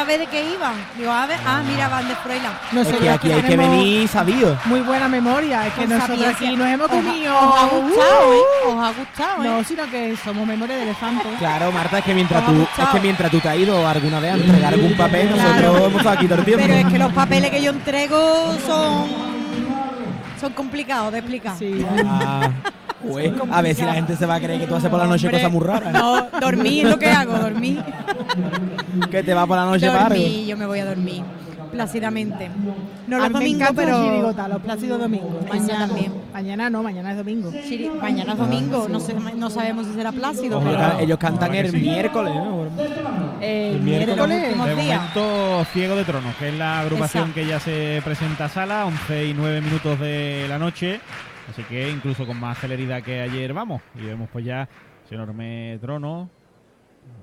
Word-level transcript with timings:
a 0.00 0.04
ver 0.04 0.20
de 0.20 0.26
qué 0.26 0.52
iban. 0.54 0.74
Digo, 0.98 1.10
a 1.12 1.26
ver, 1.26 1.38
ah, 1.46 1.62
mira, 1.66 1.88
van 1.88 2.08
de. 2.08 2.14
No 2.72 2.80
Es 2.80 2.88
sé, 2.88 2.96
que 2.96 3.10
aquí 3.10 3.30
hay 3.32 3.42
que 3.42 3.56
venir 3.56 4.08
sabido. 4.08 4.58
Muy 4.64 4.80
buena 4.80 5.08
memoria, 5.08 5.66
es 5.66 5.74
que 5.74 5.80
Con 5.82 5.90
nosotros 5.90 6.18
sapiencia. 6.18 6.48
aquí 6.48 6.56
nos 6.56 6.68
hemos 6.68 6.86
Os 6.90 6.92
ha- 6.92 6.96
comido. 7.02 7.34
Os 7.38 7.56
ha 7.60 7.66
gustado, 7.66 8.32
¿eh? 8.34 8.38
Uh, 8.66 8.68
Os 8.70 8.84
ha 8.84 8.92
gustado, 8.92 9.44
¿eh? 9.44 9.48
No, 9.48 9.64
sino 9.64 9.90
que 9.90 10.16
somos 10.24 10.46
memoria 10.46 10.76
de 10.76 10.82
elefante. 10.82 11.24
Claro, 11.38 11.70
Marta, 11.72 11.98
es 11.98 12.04
que 12.04 12.14
mientras 12.14 12.44
tú, 12.46 12.66
es 12.78 12.88
que 12.88 13.00
mientras 13.00 13.30
tú 13.30 13.40
te 13.40 13.48
has 13.48 13.56
ido 13.56 13.86
alguna 13.86 14.20
vez 14.20 14.32
a 14.32 14.36
entregar 14.36 14.72
algún 14.74 14.96
papel, 14.96 15.30
nosotros 15.30 15.52
Claro. 15.58 15.76
hemos 15.76 15.94
estado 15.96 16.10
aquí 16.16 16.26
todo 16.26 16.38
el 16.38 16.44
tiempo. 16.44 16.64
Pero 16.66 16.78
es 16.78 16.92
que 16.92 16.98
los 16.98 17.12
papeles 17.12 17.50
que 17.50 17.62
yo 17.62 17.70
entrego 17.70 18.54
son 18.66 19.06
son 20.40 20.52
complicados 20.52 21.12
de 21.12 21.18
explicar. 21.20 21.56
Sí. 21.58 21.84
Ah, 22.06 22.50
pues, 23.10 23.32
a 23.50 23.62
ver 23.62 23.74
si 23.74 23.82
la 23.82 23.94
gente 23.94 24.16
se 24.16 24.26
va 24.26 24.34
a 24.36 24.40
creer 24.40 24.60
que 24.60 24.66
tú 24.66 24.74
haces 24.74 24.90
por 24.90 24.98
la 24.98 25.06
noche 25.06 25.26
Hombre, 25.26 25.40
cosas 25.40 25.52
muy 25.52 25.64
raras. 25.66 25.92
No, 25.92 26.26
dormir 26.40 26.84
es 26.86 26.90
lo 26.90 26.98
que 26.98 27.10
hago, 27.10 27.36
dormir. 27.38 27.82
Que 29.10 29.22
te 29.22 29.34
va 29.34 29.46
por 29.46 29.56
la 29.56 29.64
noche 29.64 29.86
para 29.88 30.08
dormir, 30.08 30.46
yo 30.46 30.56
me 30.56 30.66
voy 30.66 30.78
a 30.78 30.86
dormir 30.86 31.22
plácidamente. 31.72 32.48
No 33.08 33.18
los 33.18 33.40
encanta 33.42 33.72
pero 33.74 34.04
chirigota, 34.04 34.46
los 34.46 34.62
plácidos 34.62 35.00
domingos. 35.00 35.30
Mañana 35.48 35.88
también. 35.88 36.12
Mañana 36.32 36.70
no, 36.70 36.82
mañana 36.84 37.10
es 37.10 37.16
domingo. 37.16 37.50
Chiri- 37.50 37.90
mañana 38.00 38.32
es 38.32 38.38
domingo, 38.38 38.86
no, 38.88 39.00
sé, 39.00 39.14
no 39.36 39.50
sabemos 39.50 39.86
si 39.88 39.94
será 39.94 40.12
plácido, 40.12 40.60
Ellos, 40.60 40.62
pero 40.64 40.78
ca- 40.78 41.00
ellos 41.00 41.18
cantan 41.18 41.52
el 41.56 41.70
sí. 41.72 41.76
miércoles, 41.78 42.32
¿no? 42.34 42.66
Eh, 43.40 43.72
El 43.74 43.80
miércoles. 43.82 44.16
miércoles. 44.16 44.42
últimos 44.44 44.66
De 44.68 44.74
momento, 44.76 45.66
Ciego 45.72 45.96
de 45.96 46.04
Tronos, 46.04 46.34
que 46.36 46.48
es 46.50 46.54
la 46.54 46.80
agrupación 46.80 47.24
Exacto. 47.30 47.40
que 47.40 47.46
ya 47.48 47.58
se 47.58 48.00
presenta 48.04 48.44
a 48.44 48.48
sala, 48.48 48.86
11 48.86 49.26
y 49.26 49.34
9 49.34 49.60
minutos 49.60 49.98
de 49.98 50.46
la 50.48 50.58
noche. 50.60 51.00
Así 51.48 51.62
que 51.64 51.90
incluso 51.90 52.26
con 52.26 52.38
más 52.38 52.58
celeridad 52.58 53.02
que 53.02 53.20
ayer 53.20 53.52
vamos. 53.52 53.82
Y 53.94 54.02
vemos 54.02 54.28
pues 54.32 54.44
ya 54.44 54.68
ese 55.04 55.14
enorme 55.14 55.78
trono, 55.80 56.30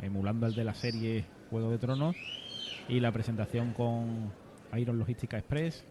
emulando 0.01 0.47
el 0.47 0.55
de 0.55 0.63
la 0.63 0.73
serie 0.73 1.25
Juego 1.49 1.71
de 1.71 1.77
Tronos. 1.77 2.15
Y 2.87 2.99
la 2.99 3.11
presentación 3.11 3.73
con 3.73 4.31
Iron 4.77 4.99
Logística 4.99 5.37
Express, 5.37 5.85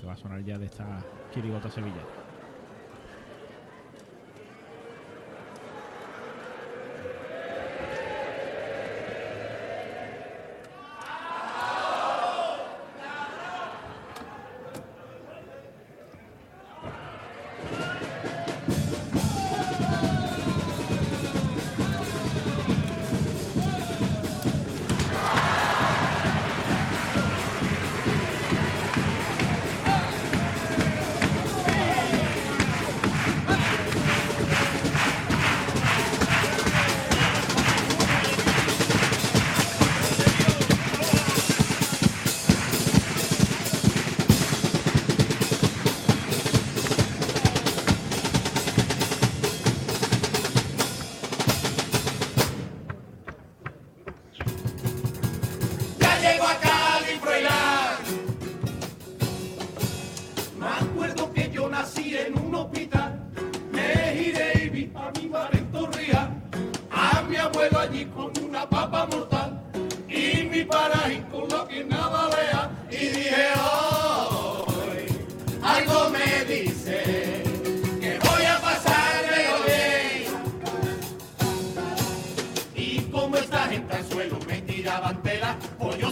que 0.00 0.06
va 0.06 0.12
a 0.14 0.16
sonar 0.16 0.44
ya 0.44 0.58
de 0.58 0.66
esta 0.66 1.04
chirigota 1.32 1.70
sevillana. 1.70 2.25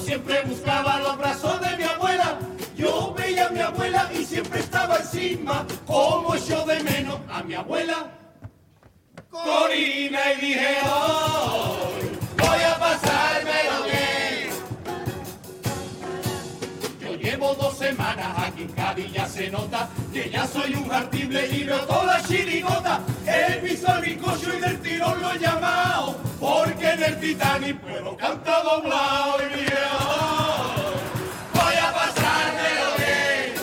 Siempre 0.05 0.43
buscaba 0.43 0.99
los 0.99 1.17
brazos 1.17 1.61
de 1.61 1.77
mi 1.77 1.85
abuela. 1.85 2.39
Yo 2.77 3.15
veía 3.15 3.47
a 3.47 3.51
mi 3.51 3.61
abuela 3.61 4.11
y 4.13 4.25
siempre 4.25 4.61
estaba 4.61 4.99
encima, 4.99 5.67
como 5.87 6.37
yo 6.37 6.65
de 6.67 6.83
menos 6.83 7.19
a 7.31 7.43
mi 7.43 7.55
abuela. 7.55 8.11
Corina 9.31 10.33
y 10.33 10.41
dije, 10.41 10.79
hoy 10.85 11.54
ya 19.13 19.27
se 19.29 19.51
nota 19.51 19.89
que 20.13 20.31
ya 20.31 20.47
soy 20.47 20.75
un 20.75 20.91
artible 20.91 21.47
y 21.49 21.65
veo 21.65 21.81
toda 21.81 22.23
chirigota. 22.23 23.01
El 23.27 23.61
visual 23.61 24.01
bizcocho 24.03 24.57
y 24.57 24.61
del 24.61 24.81
tirón 24.81 25.21
lo 25.21 25.33
he 25.33 25.39
llamado, 25.39 26.17
porque 26.41 26.91
en 26.91 27.03
el 27.03 27.21
Titanic 27.21 27.79
puedo 27.81 28.17
cantar 28.17 28.63
doblado 28.65 29.37
y 29.41 29.55
"Hoy 29.55 29.67
voy 31.55 31.75
a 31.77 31.93
pasármelo 31.93 32.97
bien. 32.99 33.55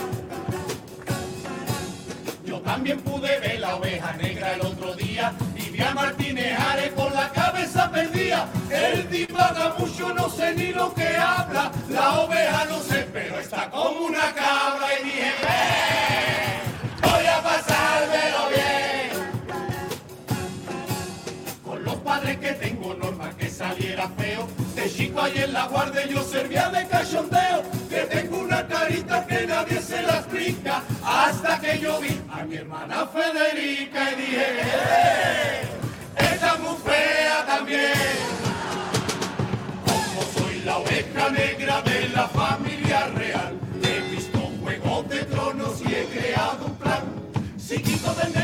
Yo 2.45 2.59
también 2.61 3.01
pude 3.01 3.39
ver 3.39 3.59
la 3.59 3.75
oveja 3.75 4.13
negra 4.13 4.53
el 4.53 4.61
otro 4.61 4.93
día 4.95 5.33
y 5.55 5.69
vi 5.69 5.81
a 5.81 5.93
Martínez 5.93 6.59
Ares 6.59 6.91
con 6.93 7.13
la 7.13 7.29
cabeza 7.29 7.91
perdida. 7.91 8.20
Él 8.69 9.09
divaga 9.09 9.73
mucho, 9.77 10.13
no 10.13 10.29
sé 10.29 10.53
ni 10.55 10.67
lo 10.73 10.93
que 10.93 11.07
habla. 11.17 11.71
La 11.89 12.19
oveja 12.21 12.65
no 12.65 12.79
sé, 12.79 13.07
pero 13.11 13.39
está 13.39 13.69
como 13.69 14.01
una 14.07 14.33
cabra 14.33 14.87
y 14.99 15.03
dije, 15.03 15.31
"Ven, 15.43 17.11
voy 17.11 17.25
a 17.25 17.41
pasármelo 17.41 18.49
bien. 18.49 19.11
Con 21.65 21.83
los 21.83 21.95
padres 21.97 22.37
que 22.37 22.51
tengo, 22.53 22.93
normal 22.93 23.35
que 23.37 23.49
saliera 23.49 24.09
feo. 24.17 24.47
De 24.75 24.89
chico 24.89 25.21
ahí 25.21 25.37
en 25.37 25.53
la 25.53 25.65
guardia 25.67 26.05
yo 26.07 26.23
servía 26.23 26.69
de 26.69 26.87
cachondeo. 26.87 27.63
Que 27.89 28.01
tengo 28.15 28.39
una 28.39 28.65
carita 28.67 29.25
que 29.27 29.45
nadie 29.45 29.81
se 29.81 30.01
la 30.01 30.15
explica. 30.17 30.81
Hasta 31.03 31.59
que 31.59 31.79
yo 31.79 31.99
vi 31.99 32.19
a 32.31 32.43
mi 32.43 32.55
hermana 32.55 33.05
Federica 33.07 34.11
y 34.11 34.15
dije, 34.15 34.45
"Eh, 34.61 35.61
esta 36.17 36.53
es 36.53 36.59
muy 36.59 36.75
fea 36.85 37.45
Como 39.85 40.21
soy 40.33 40.61
la 40.65 40.77
oveja 40.77 41.29
negra 41.29 41.81
de 41.83 42.09
la 42.09 42.27
familia 42.27 43.07
real, 43.15 43.57
he 43.81 44.13
visto 44.13 44.39
juegos 44.61 45.07
de 45.07 45.23
tronos 45.23 45.81
y 45.81 45.95
he 45.95 46.05
creado 46.05 46.65
un 46.65 46.75
plan. 46.75 47.03
Si 47.57 47.81
quito 47.81 48.13
de 48.15 48.40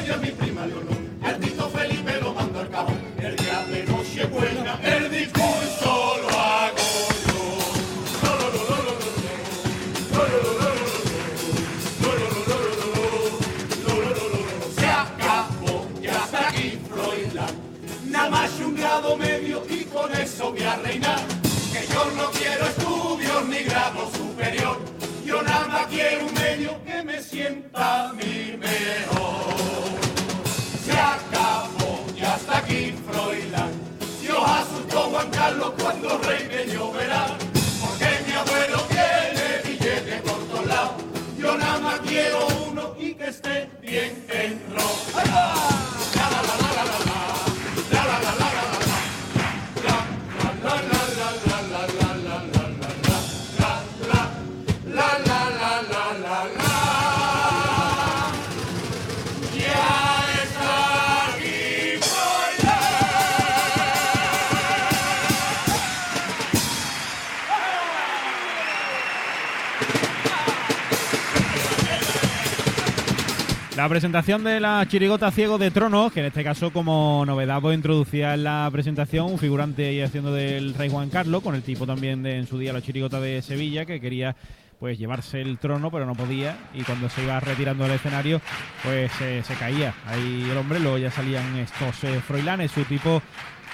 La 73.88 73.92
presentación 73.92 74.44
de 74.44 74.60
la 74.60 74.86
chirigota 74.86 75.32
Ciego 75.32 75.58
de 75.58 75.72
Tronos, 75.72 76.12
que 76.12 76.20
en 76.20 76.26
este 76.26 76.44
caso 76.44 76.74
como 76.74 77.24
novedad 77.26 77.62
pues 77.62 77.78
introducía 77.78 78.34
en 78.34 78.44
la 78.44 78.68
presentación 78.70 79.32
un 79.32 79.40
figurante 79.40 79.88
ahí 79.88 80.02
haciendo 80.02 80.34
del 80.34 80.74
rey 80.74 80.90
Juan 80.90 81.10
Carlos, 81.10 81.42
con 81.42 81.56
el 81.56 81.64
tipo 81.64 81.88
también 81.88 82.22
de 82.22 82.36
en 82.36 82.48
su 82.48 82.60
día 82.60 82.74
la 82.74 82.82
chirigota 82.82 83.22
de 83.22 83.42
Sevilla, 83.42 83.86
que 83.86 84.02
quería 84.02 84.36
pues 84.78 85.00
llevarse 85.00 85.40
el 85.40 85.58
trono 85.58 85.90
pero 85.90 86.06
no 86.06 86.16
podía 86.16 86.58
y 86.74 86.84
cuando 86.84 87.08
se 87.08 87.24
iba 87.24 87.40
retirando 87.40 87.86
del 87.86 87.94
escenario 87.94 88.42
pues 88.84 89.10
se 89.14 89.54
caía. 89.58 89.94
Ahí 90.06 90.46
el 90.52 90.58
hombre, 90.58 90.82
luego 90.82 90.98
ya 90.98 91.10
salían 91.10 91.56
estos 91.56 92.04
eh, 92.04 92.20
froilanes, 92.20 92.72
su 92.72 92.84
tipo 92.84 93.22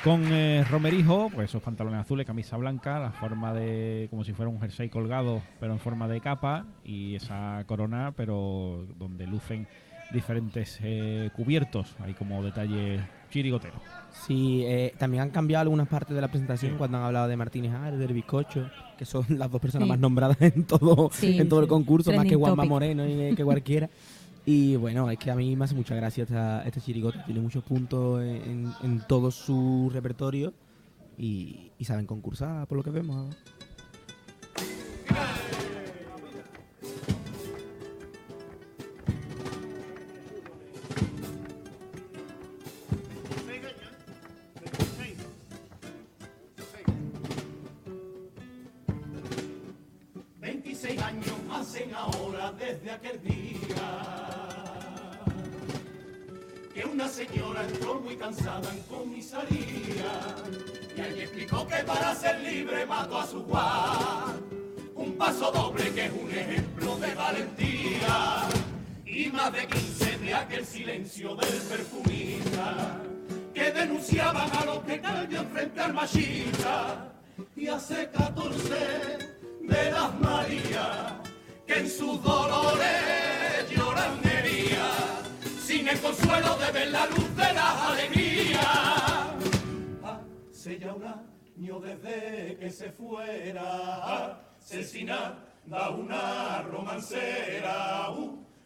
con 0.04 0.32
eh, 0.32 0.64
romerijo, 0.70 1.32
pues 1.34 1.50
esos 1.50 1.64
pantalones 1.64 2.02
azules, 2.02 2.28
camisa 2.28 2.56
blanca, 2.58 3.00
la 3.00 3.14
forma 3.14 3.52
de 3.52 4.10
como 4.12 4.24
si 4.24 4.34
fuera 4.34 4.52
un 4.52 4.62
jersey 4.62 4.90
colgado, 4.90 5.42
pero 5.60 5.74
en 5.74 5.80
forma 5.80 6.08
de 6.08 6.22
capa 6.22 6.68
y 6.84 7.16
esa 7.16 7.64
corona, 7.66 8.14
pero 8.16 8.86
donde 9.00 9.26
lucen 9.26 9.66
diferentes 10.14 10.80
eh, 10.84 11.30
cubiertos, 11.36 11.96
hay 12.00 12.14
como 12.14 12.42
detalle 12.44 13.00
chirigotero. 13.32 13.74
Sí, 14.28 14.62
eh, 14.66 14.94
también 15.00 15.24
han 15.24 15.30
cambiado 15.32 15.64
algunas 15.64 15.88
partes 15.88 16.14
de 16.16 16.22
la 16.22 16.28
presentación 16.28 16.78
cuando 16.78 16.98
han 17.00 17.04
hablado 17.06 17.28
de 17.28 17.36
Martínez 17.36 17.74
Ares, 17.74 18.00
del 18.00 18.14
bizcocho, 18.14 18.70
que 18.98 19.06
son 19.06 19.26
las 19.30 19.50
dos 19.52 19.60
personas 19.60 19.88
Sí. 19.88 19.90
más 19.90 20.00
nombradas 20.00 20.40
en 20.42 20.66
todo, 20.66 21.10
Sí, 21.12 21.38
en 21.40 21.50
todo 21.50 21.62
el 21.62 21.68
concurso, 21.68 22.12
más 22.14 22.26
que 22.26 22.36
Juanma 22.36 22.58
topic. 22.58 22.70
Moreno 22.70 23.08
y 23.08 23.14
eh, 23.22 23.34
que 23.36 23.44
cualquiera. 23.44 23.90
Y 24.46 24.76
bueno, 24.76 25.10
es 25.10 25.18
que 25.18 25.32
a 25.32 25.36
mí 25.36 25.56
me 25.56 25.64
hace 25.64 25.74
mucha 25.74 25.96
gracia 25.96 26.24
esta, 26.26 26.64
esta 26.66 26.82
chirigota, 26.82 27.24
tiene 27.24 27.40
muchos 27.40 27.64
puntos 27.64 28.22
en, 28.22 28.74
en 28.84 29.00
todo 29.08 29.32
su 29.32 29.90
repertorio 29.94 30.52
y, 31.18 31.72
y 31.80 31.86
saben 31.86 32.06
concursar, 32.06 32.68
por 32.68 32.78
lo 32.78 32.84
que 32.84 32.90
vemos. 32.90 33.34
Hacen 51.74 51.96
ahora 51.96 52.52
desde 52.52 52.92
aquel 52.92 53.20
día 53.24 53.66
que 56.72 56.86
una 56.86 57.08
señora 57.08 57.64
entró 57.64 58.00
muy 58.00 58.16
cansada 58.16 58.72
en 58.72 58.80
comisaría 58.84 60.36
y 60.96 61.02
allí 61.02 61.22
explicó 61.22 61.66
que 61.66 61.78
para 61.78 62.14
ser 62.14 62.40
libre 62.42 62.86
mató 62.86 63.18
a 63.18 63.26
su 63.26 63.44
guá. 63.44 64.36
Un 64.94 65.18
paso 65.18 65.52
doble 65.52 65.92
que 65.94 66.06
es 66.06 66.12
un 66.12 66.30
ejemplo 66.30 66.96
de 66.98 67.16
valentía 67.16 68.48
y 69.06 69.30
más 69.30 69.52
de 69.52 69.66
15 69.66 70.18
de 70.20 70.34
aquel 70.34 70.66
silencio 70.66 71.36
del 71.36 71.60
perfumista 71.62 73.02
que 73.52 73.72
denunciaban 73.72 74.50
a 74.56 74.66
los 74.66 74.80
que 74.84 75.02
callan 75.02 75.48
frente 75.48 75.80
al 75.80 75.94
machista 75.96 77.14
y 77.56 77.68
hace 77.68 78.10
14 78.12 78.76
de 79.62 79.92
las 79.92 80.20
Marías 80.20 81.13
en 81.76 81.90
sus 81.90 82.22
dolores 82.22 83.70
lloran 83.70 84.22
sin 85.60 85.88
el 85.88 86.00
consuelo 86.00 86.56
de 86.58 86.72
ver 86.72 86.88
la 86.90 87.06
luz 87.08 87.36
de 87.36 87.54
las 87.54 87.82
alegrías. 87.90 88.62
Hace 90.04 90.80
ya 90.80 90.94
un 90.94 91.04
año 91.04 91.80
desde 91.80 92.58
que 92.58 92.70
se 92.70 92.92
fuera 92.92 94.40
asesinada 94.60 95.90
una 95.90 96.62
romancera, 96.64 98.10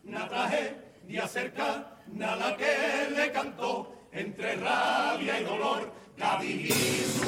una 0.03 0.27
tragedia 0.27 1.27
cercana 1.27 2.33
a 2.33 2.35
la 2.35 2.57
que 2.57 3.09
le 3.15 3.31
cantó 3.31 3.93
entre 4.11 4.55
rabia 4.55 5.39
y 5.39 5.43
dolor 5.43 5.91
Cádiz 6.17 6.69
y 6.69 7.03
su. 7.03 7.27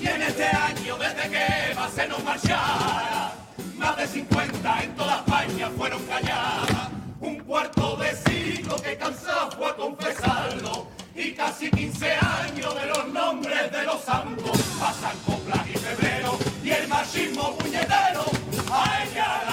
Y 0.00 0.06
en 0.06 0.22
este 0.22 0.44
año 0.44 0.96
desde 0.98 1.30
que 1.30 1.74
va 1.74 1.88
se 1.88 2.06
nos 2.06 2.22
marchara, 2.22 3.35
más 3.78 3.96
de 3.96 4.06
50 4.06 4.82
en 4.82 4.94
toda 4.96 5.16
España 5.16 5.70
fueron 5.76 6.02
calladas. 6.06 6.90
Un 7.20 7.40
cuarto 7.40 7.96
de 7.96 8.14
siglo 8.16 8.76
que 8.76 8.96
cansado 8.96 9.50
fue 9.52 9.68
a 9.70 9.74
confesarlo. 9.74 10.88
Y 11.14 11.32
casi 11.32 11.70
15 11.70 12.12
años 12.12 12.74
de 12.74 12.86
los 12.86 13.08
nombres 13.08 13.72
de 13.72 13.82
los 13.84 14.02
santos 14.02 14.60
pasan 14.78 15.16
coplas 15.24 15.66
y 15.68 15.78
febrero. 15.78 16.38
Y 16.62 16.70
el 16.70 16.88
machismo 16.88 17.56
puñetero 17.56 18.24
a 18.70 19.04
ella 19.04 19.45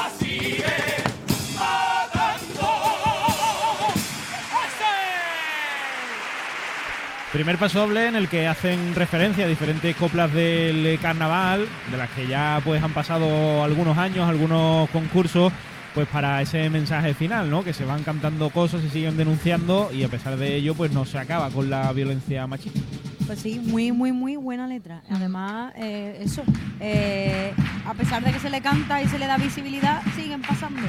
Primer 7.33 7.57
paso 7.57 7.80
doble 7.80 8.07
en 8.07 8.15
el 8.15 8.30
que 8.30 8.47
hacen 8.47 8.94
referencia 8.94 9.45
a 9.45 9.47
diferentes 9.47 9.95
coplas 9.95 10.31
del 10.31 11.00
carnaval, 11.01 11.68
de 11.89 11.97
las 11.97 12.12
que 12.12 12.27
ya 12.27 12.62
pues 12.63 12.83
han 12.83 12.94
pasado 12.94 13.63
algunos 13.63 13.97
años, 13.97 14.30
algunos 14.30 14.88
concursos, 14.91 15.51
pues 15.95 16.07
para 16.07 16.44
ese 16.44 16.69
mensaje 16.69 17.15
final, 17.15 17.50
¿no? 17.50 17.63
Que 17.63 17.74
se 17.74 17.85
van 17.85 18.03
cantando 18.03 18.51
cosas 18.51 18.83
y 18.83 18.89
siguen 18.89 19.18
denunciando 19.18 19.89
y 19.91 20.03
a 20.03 20.09
pesar 20.09 20.38
de 20.38 20.57
ello 20.57 20.75
pues 20.75 20.91
no 20.91 21.06
se 21.06 21.18
acaba 21.18 21.50
con 21.50 21.71
la 21.71 21.91
violencia 21.91 22.45
machista. 22.45 22.81
Pues 23.25 23.39
sí, 23.39 23.59
muy, 23.59 23.91
muy, 23.91 24.12
muy 24.12 24.36
buena 24.36 24.68
letra. 24.68 25.01
Además, 25.09 25.74
eh, 25.75 26.19
eso, 26.21 26.44
eh, 26.79 27.51
a 27.83 27.95
pesar 27.95 28.24
de 28.24 28.31
que 28.31 28.39
se 28.39 28.51
le 28.51 28.62
canta 28.62 29.01
y 29.01 29.07
se 29.07 29.18
le 29.18 29.25
da 29.25 29.38
visibilidad, 29.38 30.03
siguen 30.15 30.44
pasando. 30.44 30.83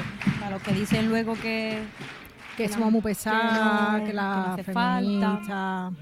A 0.45 0.51
los 0.51 0.61
que 0.61 0.73
dicen 0.73 1.09
luego 1.09 1.33
que... 1.41 1.79
Que 2.57 2.69
somos 2.69 2.91
muy 2.91 3.01
que 3.01 3.09
pesadas, 3.09 3.99
que, 4.01 4.07
que 4.07 4.13
la 4.13 4.53
hace 4.53 4.63
falta. 4.63 5.89
mm. 5.91 5.95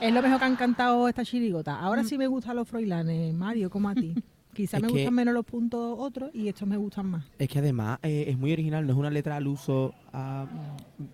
Es 0.00 0.12
lo 0.12 0.20
mejor 0.22 0.38
que 0.38 0.44
han 0.44 0.56
cantado 0.56 1.08
esta 1.08 1.24
chirigota. 1.24 1.78
Ahora 1.78 2.02
Mm. 2.02 2.06
sí 2.06 2.18
me 2.18 2.26
gustan 2.26 2.56
los 2.56 2.68
froilanes, 2.68 3.32
Mario, 3.34 3.70
como 3.70 3.88
a 3.88 3.94
ti. 3.94 4.14
Quizás 4.54 4.80
me 4.82 4.86
que- 4.88 4.92
gustan 4.94 5.14
menos 5.14 5.34
los 5.34 5.44
puntos 5.44 5.96
otros 5.98 6.30
y 6.34 6.48
estos 6.48 6.66
me 6.68 6.76
gustan 6.76 7.06
más. 7.06 7.24
Es 7.38 7.48
que 7.48 7.58
además 7.60 7.98
eh, 8.02 8.26
es 8.28 8.38
muy 8.38 8.52
original, 8.52 8.86
no 8.86 8.92
es 8.92 8.98
una 8.98 9.10
letra 9.10 9.36
al 9.36 9.46
uso 9.46 9.92
ah, 10.12 10.46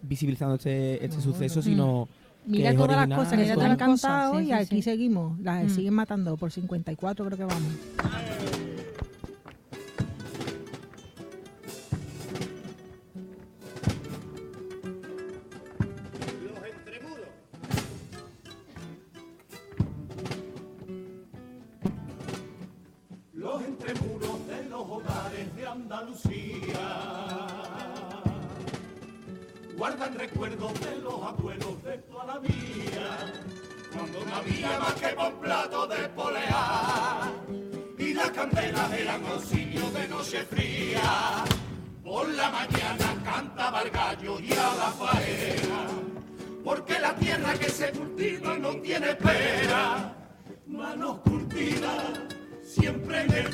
visibilizando 0.02 0.56
este, 0.56 1.02
este 1.04 1.16
No, 1.18 1.22
suceso, 1.22 1.56
no. 1.56 1.62
sino 1.62 2.08
Mira 2.46 2.70
es 2.70 2.76
todas 2.76 3.08
las 3.08 3.18
cosas 3.18 3.32
que 3.32 3.36
mira 3.42 3.54
ya 3.54 3.56
te 3.60 3.66
han 3.66 3.76
cantado 3.76 4.38
sí, 4.38 4.44
y 4.44 4.46
sí, 4.46 4.52
aquí 4.52 4.76
sí. 4.76 4.82
seguimos. 4.82 5.38
Las 5.40 5.64
Mm. 5.64 5.70
siguen 5.70 5.94
matando 5.94 6.36
por 6.36 6.50
54 6.50 7.24
creo 7.26 7.38
que 7.38 7.44
vamos. 7.44 7.72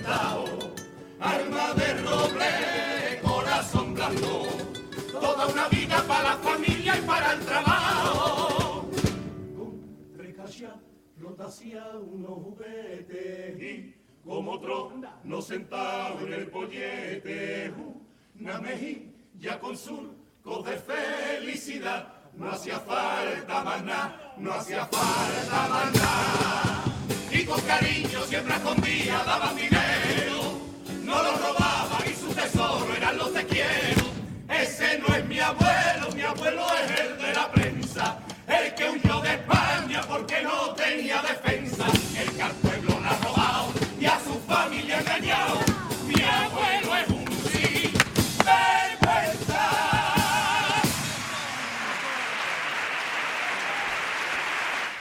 Tao, 0.06 0.44
alma 1.18 1.75
de 1.75 1.94
roble, 2.04 3.20
corazón 3.22 3.92
blando, 3.92 4.46
toda 5.10 5.46
una 5.48 5.66
vida 5.66 6.00
para 6.06 6.22
la 6.22 6.36
familia 6.36 6.96
y 6.96 7.02
para 7.02 7.32
el 7.32 7.40
trabajo. 7.40 8.88
Con 9.56 9.82
recalla 10.16 10.76
flota 11.18 11.46
hacia 11.46 11.84
unos 11.98 12.34
juguetes 12.44 13.60
y 13.60 13.96
como 14.25 14.52
otro 14.52 14.92
no 15.25 15.42
sentado 15.42 16.25
en 16.25 16.32
el 16.34 16.46
pollete, 16.50 17.75
una 18.38 18.60
mejilla 18.60 19.58
con 19.58 19.76
surcos 19.76 20.64
de 20.66 20.76
felicidad. 20.76 22.12
No 22.36 22.50
hacía 22.50 22.78
falta 22.78 23.64
nada, 23.64 24.34
no 24.36 24.52
hacía 24.52 24.86
falta 24.86 25.90
nada 25.94 26.66
y 27.30 27.44
con 27.44 27.60
cariño 27.62 28.20
siempre 28.22 28.54
a 28.54 28.56
escondida 28.56 29.25
daban 29.25 29.56
dinero. 29.56 29.85
No 31.06 31.22
lo 31.22 31.36
robaba 31.38 31.65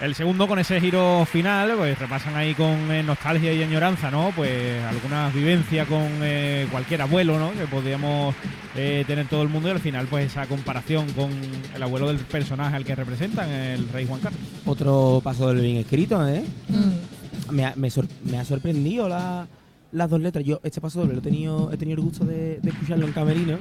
El 0.05 0.13
segundo, 0.13 0.47
con 0.47 0.59
ese 0.59 0.79
giro 0.79 1.25
final, 1.25 1.73
pues 1.77 1.97
repasan 1.97 2.35
ahí 2.35 2.53
con 2.53 2.91
eh, 2.91 3.01
nostalgia 3.01 3.51
y 3.53 3.63
añoranza, 3.63 4.11
¿no? 4.11 4.31
Pues 4.35 4.83
algunas 4.83 5.33
vivencias 5.33 5.87
con 5.87 6.05
eh, 6.21 6.67
cualquier 6.69 7.01
abuelo, 7.01 7.39
¿no? 7.39 7.51
Que 7.53 7.65
podríamos 7.65 8.35
eh, 8.75 9.03
tener 9.07 9.27
todo 9.27 9.41
el 9.41 9.49
mundo 9.49 9.67
y 9.67 9.71
al 9.71 9.79
final, 9.79 10.05
pues 10.07 10.27
esa 10.27 10.45
comparación 10.45 11.11
con 11.13 11.31
el 11.75 11.81
abuelo 11.81 12.07
del 12.09 12.17
personaje 12.17 12.75
al 12.75 12.85
que 12.85 12.93
representan, 12.93 13.49
el 13.49 13.89
rey 13.89 14.05
Juan 14.05 14.21
Carlos. 14.21 14.39
Otro 14.67 15.21
paso 15.23 15.47
del 15.47 15.61
bien 15.61 15.77
escrito, 15.77 16.27
¿eh? 16.27 16.43
Mm. 16.69 17.53
Me 17.55 17.65
ha, 17.65 17.73
me 17.75 17.89
sor- 17.89 18.07
me 18.25 18.37
ha 18.37 18.45
sorprendido 18.45 19.09
la- 19.09 19.47
las 19.91 20.09
dos 20.09 20.21
letras. 20.21 20.45
Yo 20.45 20.59
este 20.63 20.81
paso 20.81 20.99
doble 20.99 21.13
lo 21.13 21.19
he 21.19 21.23
tenido, 21.23 21.71
he 21.73 21.77
tenido 21.77 21.97
el 21.99 22.03
gusto 22.05 22.25
de, 22.25 22.59
de 22.61 22.69
escucharlo 22.69 23.07
en 23.07 23.11
camerino 23.13 23.57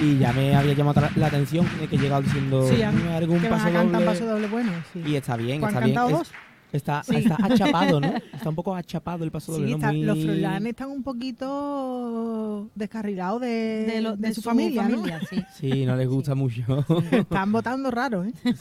y 0.00 0.18
ya 0.18 0.32
me 0.32 0.54
había 0.54 0.72
llamado 0.74 1.02
la, 1.16 1.26
atención 1.26 1.66
de 1.80 1.88
que 1.88 1.96
he 1.96 1.98
llegado 1.98 2.22
diciendo 2.22 2.68
Sí, 2.68 2.82
han- 2.82 2.96
"Dime 2.96 3.14
algún 3.14 3.40
que 3.40 3.48
van 3.48 3.58
paso 3.62 3.78
a 3.78 3.82
doble. 3.84 4.04
paso 4.06 4.26
doble 4.26 4.46
bueno. 4.48 4.72
Sí. 4.92 5.02
Y 5.06 5.16
está 5.16 5.36
bien, 5.36 5.64
¿Han 5.64 5.68
está 5.70 5.80
bien. 5.84 5.98
Es- 5.98 6.10
dos? 6.10 6.30
está, 6.72 7.02
Sí. 7.02 7.16
está 7.16 7.36
achapado, 7.42 8.00
¿no? 8.00 8.14
Está 8.32 8.48
un 8.48 8.54
poco 8.54 8.74
achapado 8.76 9.24
el 9.24 9.30
paso 9.30 9.52
doble, 9.52 9.66
Sí, 9.66 9.70
¿no? 9.72 9.76
está- 9.78 9.92
Muy- 9.92 10.02
los 10.04 10.18
Froilán 10.22 10.66
están 10.66 10.90
un 10.90 11.02
poquito 11.02 12.68
descarrilados 12.74 13.40
de, 13.40 13.48
de, 13.92 14.00
lo- 14.00 14.16
de 14.16 14.34
su, 14.34 14.42
familia, 14.42 14.88
¿no? 14.88 15.02
sí. 15.28 15.42
Sí, 15.58 15.84
no 15.86 15.96
les 15.96 16.08
gusta 16.08 16.34
mucho. 16.34 16.62
Están 17.10 17.50
votando 17.52 17.90
raro, 17.90 18.24
¿eh? 18.24 18.32
sí, 18.44 18.52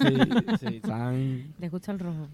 sí, 0.59 0.65
están... 0.77 1.53
Les 1.59 1.69
gusta 1.71 1.91
el 1.91 1.99
rojo. 1.99 2.27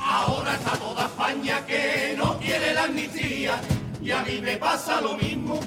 Ahora 0.00 0.54
está 0.54 0.72
toda 0.78 1.04
España 1.06 1.64
que 1.66 2.14
no 2.16 2.38
quiere 2.38 2.72
la 2.74 2.84
amnistía 2.84 3.60
y 4.08 4.10
a 4.10 4.22
mí 4.22 4.40
me 4.40 4.56
pasa 4.56 5.02
lo 5.02 5.18
mismo. 5.18 5.60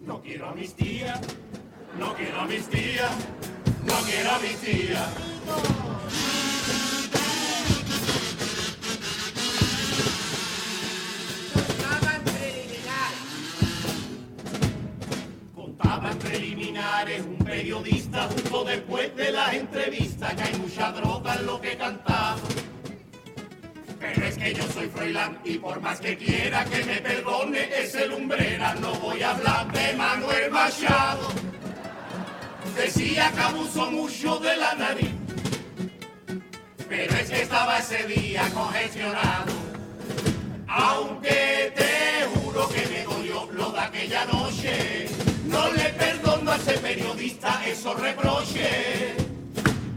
No 0.00 0.20
quiero 0.20 0.50
amnistía, 0.50 1.18
no 1.98 2.14
quiero 2.14 2.40
amnistía, 2.40 3.08
no 3.86 3.94
quiero 4.04 4.30
amnistía. 4.30 5.06
Contaba 15.54 16.10
en 16.10 16.18
preliminares 16.18 17.22
un 17.22 17.38
periodista 17.38 18.28
justo 18.28 18.64
después 18.64 19.16
de 19.16 19.32
las 19.32 19.54
entrevistas 19.54 20.34
que 20.34 20.42
hay 20.42 20.58
mucha 20.58 20.92
droga 20.92 21.36
en 21.36 21.46
lo 21.46 21.58
que 21.58 21.78
cantaba. 21.78 22.36
Pero 24.14 24.26
es 24.26 24.36
que 24.36 24.52
yo 24.52 24.62
soy 24.68 24.88
Froilán 24.88 25.38
y 25.44 25.58
por 25.58 25.80
más 25.80 25.98
que 26.00 26.16
quiera 26.16 26.64
que 26.66 26.84
me 26.84 26.96
perdone 26.96 27.68
ese 27.78 28.06
lumbrera, 28.06 28.74
no 28.74 28.92
voy 28.96 29.22
a 29.22 29.30
hablar 29.30 29.72
de 29.72 29.94
Manuel 29.94 30.50
Machado. 30.50 31.28
Decía 32.76 33.32
que 33.34 33.40
abusó 33.40 33.90
mucho 33.90 34.38
de 34.38 34.56
la 34.56 34.74
nariz, 34.74 35.10
pero 36.88 37.14
es 37.14 37.30
que 37.30 37.42
estaba 37.42 37.78
ese 37.78 38.06
día 38.06 38.42
congestionado. 38.52 39.52
Aunque 40.68 41.72
te 41.74 42.26
juro 42.34 42.68
que 42.68 42.86
me 42.88 43.04
dolió 43.04 43.48
lo 43.52 43.72
de 43.72 43.80
aquella 43.80 44.24
noche, 44.26 45.06
no 45.46 45.72
le 45.72 45.84
perdono 45.90 46.52
a 46.52 46.56
ese 46.56 46.72
periodista 46.78 47.62
esos 47.66 47.98
reproches. 47.98 49.14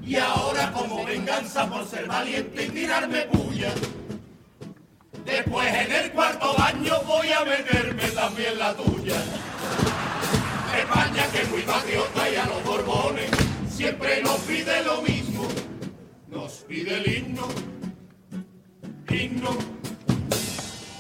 Y 0.06 0.16
ahora 0.18 0.72
como 0.72 1.04
venganza 1.04 1.68
por 1.70 1.86
ser 1.86 2.08
valiente 2.08 2.66
y 2.66 2.70
tirarme 2.70 3.24
puya, 3.24 3.74
después 5.26 5.68
en 5.68 5.92
el 5.92 6.12
cuarto 6.12 6.56
baño 6.58 7.02
voy 7.06 7.32
a 7.32 7.44
meterme 7.44 8.08
también 8.12 8.58
la 8.58 8.74
tuya. 8.74 9.22
España 10.78 11.28
que 11.32 11.42
es 11.42 11.50
muy 11.50 11.62
patriota 11.62 12.30
y 12.30 12.36
a 12.36 12.46
los 12.46 12.64
borbones 12.64 13.30
siempre 13.70 14.22
nos 14.22 14.38
pide 14.42 14.84
lo 14.84 15.02
mismo, 15.02 15.48
nos 16.30 16.52
pide 16.68 16.98
el 16.98 17.18
himno, 17.18 17.48
himno, 19.10 19.58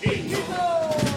himno. 0.02 1.15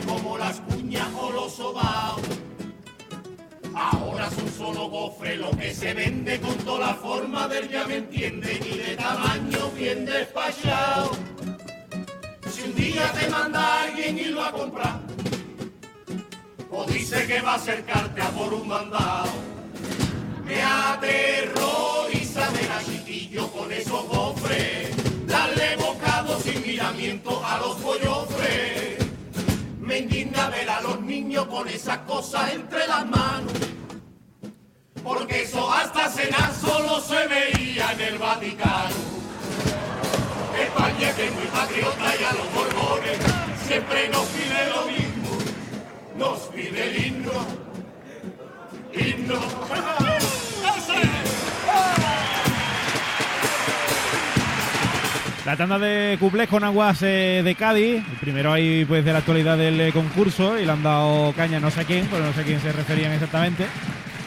Como 0.00 0.36
las 0.36 0.60
cuñas 0.60 1.08
o 1.18 1.30
los 1.30 1.52
sobaos. 1.54 2.20
Ahora 3.74 4.30
son 4.30 4.48
solo 4.48 4.88
gofre 4.88 5.36
lo 5.36 5.50
que 5.50 5.74
se 5.74 5.92
vende 5.94 6.40
con 6.40 6.56
toda 6.58 6.88
la 6.88 6.94
forma 6.94 7.46
del 7.48 7.68
ya 7.68 7.86
me 7.86 7.96
entiende 7.96 8.54
y 8.54 8.78
de 8.78 8.96
tamaño 8.96 9.70
bien 9.76 10.04
despachado. 10.06 11.10
Si 12.50 12.62
un 12.62 12.74
día 12.74 13.12
te 13.12 13.28
manda 13.28 13.82
alguien 13.82 14.18
y 14.18 14.24
lo 14.24 14.42
a 14.42 14.52
comprar, 14.52 15.00
o 16.70 16.84
dice 16.86 17.26
que 17.26 17.40
va 17.40 17.52
a 17.52 17.56
acercarte 17.56 18.22
a 18.22 18.30
por 18.30 18.54
un 18.54 18.66
mandado, 18.66 19.30
me 20.44 20.62
aterroriza 20.62 22.50
ver 22.50 22.70
a 22.70 22.82
chiquillo 22.84 23.50
con 23.52 23.70
esos 23.72 24.08
gofres, 24.08 24.90
darle 25.26 25.76
bocado 25.76 26.40
sin 26.40 26.62
miramiento 26.62 27.44
a 27.44 27.58
los 27.58 27.76
pollofres. 27.76 28.35
Con 31.56 31.68
esas 31.68 31.96
cosas 32.00 32.52
entre 32.52 32.86
las 32.86 33.06
manos, 33.06 33.50
porque 35.02 35.44
eso 35.44 35.72
hasta 35.72 36.10
cenar 36.10 36.52
solo 36.54 37.00
se 37.00 37.26
veía 37.28 37.92
en 37.92 38.00
el 38.02 38.18
Vaticano. 38.18 38.94
España 40.60 41.14
que 41.14 41.24
es 41.24 41.32
muy 41.32 41.46
patriota 41.46 42.14
y 42.20 42.24
a 42.24 42.32
los 42.34 42.52
borbones 42.52 43.18
siempre 43.66 44.06
nos 44.10 44.26
pide 44.26 44.68
lo 44.68 44.84
mismo, 44.84 45.30
nos 46.18 46.40
pide 46.40 46.90
el 46.90 47.06
himno, 47.06 47.46
himno. 48.92 49.40
La 55.46 55.56
tanda 55.56 55.78
de 55.78 56.16
cuplés 56.18 56.48
con 56.48 56.64
aguas 56.64 56.98
eh, 57.02 57.40
de 57.44 57.54
Cádiz. 57.54 58.02
El 58.10 58.16
primero 58.20 58.52
ahí 58.52 58.84
pues 58.84 59.04
de 59.04 59.12
la 59.12 59.18
actualidad 59.20 59.56
del 59.56 59.80
eh, 59.80 59.92
concurso 59.92 60.58
y 60.58 60.64
le 60.66 60.72
han 60.72 60.82
dado 60.82 61.32
caña 61.34 61.60
no 61.60 61.70
sé 61.70 61.82
a 61.82 61.84
quién, 61.84 62.08
pero 62.10 62.24
no 62.24 62.32
sé 62.32 62.40
a 62.40 62.44
quién 62.44 62.60
se 62.60 62.72
referían 62.72 63.12
exactamente. 63.12 63.64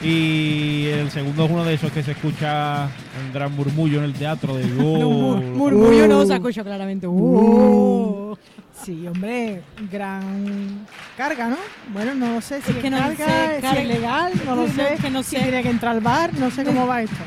Y 0.02 0.86
el 0.88 1.12
segundo 1.12 1.44
es 1.44 1.52
uno 1.52 1.66
de 1.66 1.74
esos 1.74 1.92
que 1.92 2.04
se 2.04 2.12
escucha 2.12 2.86
un 2.86 3.34
gran 3.34 3.54
murmullo 3.54 3.98
en 4.00 4.06
el 4.06 4.14
teatro 4.14 4.56
de 4.56 4.66
No, 4.68 4.88
"Oh". 4.88 5.36
mur- 5.36 5.42
murmullo 5.44 6.08
no 6.08 6.26
se 6.26 6.36
escucha 6.36 6.64
claramente. 6.64 7.06
Uh. 7.06 8.38
Sí, 8.82 9.06
hombre, 9.06 9.62
gran 9.92 10.88
carga, 11.18 11.50
¿no? 11.50 11.58
Bueno, 11.92 12.16
no 12.16 12.40
sé 12.40 12.62
si 12.62 12.72
Es 12.72 12.78
es, 12.78 12.82
que 12.82 12.90
no 12.90 12.98
carga, 12.98 13.26
sé, 13.26 13.60
si 13.60 13.78
es 13.78 13.88
legal, 13.90 14.32
no 14.46 14.56
lo 14.56 14.62
No, 14.68 14.74
sé. 14.74 14.94
es 14.94 15.02
que 15.02 15.10
no 15.10 15.22
si 15.22 15.36
sé. 15.36 15.42
tiene 15.44 15.64
que 15.64 15.70
entrar 15.70 15.96
al 15.96 16.00
bar, 16.02 16.34
no 16.40 16.50
sé 16.50 16.64
cómo 16.64 16.88
va 16.88 17.02
esto. 17.02 17.18